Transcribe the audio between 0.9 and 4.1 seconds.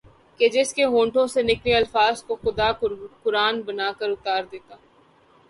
ہونٹوں سے نکلے الفاظ کو خدا قرآن بنا کر